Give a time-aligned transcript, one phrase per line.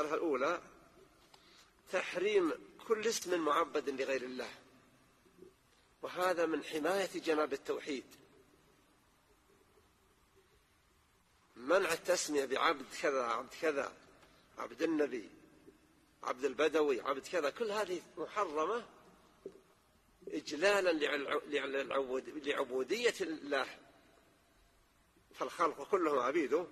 [0.00, 0.62] الأولى
[1.92, 2.52] تحريم
[2.88, 4.50] كل اسم معبد لغير الله.
[6.02, 8.04] وهذا من حماية جناب التوحيد.
[11.56, 13.92] منع التسمية بعبد كذا عبد كذا
[14.58, 15.30] عبد النبي
[16.22, 17.50] عبد البدوي عبد كذا.
[17.50, 18.86] كل هذه محرمة
[20.28, 20.92] إجلالا
[22.44, 23.66] لعبودية الله.
[25.34, 26.66] فالخلق كلهم عبيده.